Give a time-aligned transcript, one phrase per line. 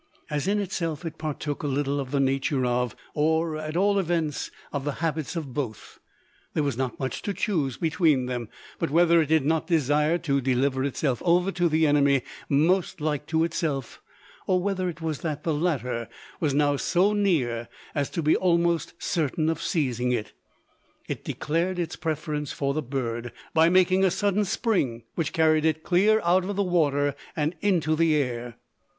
[0.31, 4.49] As, in itself, it partook a little of the nature of, or, at all events,
[4.73, 5.99] of the habits of both,
[6.55, 10.41] there was not much to choose between them; but whether it did not desire to
[10.41, 14.01] deliver itself over to the enemy most like to itself,
[14.47, 16.09] or whether it was that the latter
[16.39, 20.33] was now so near as to be almost certain of seizing it,
[21.07, 25.83] it declared its preference for the bird by making a sudden spring which carried it
[25.83, 28.55] clear out of the water, and into the air.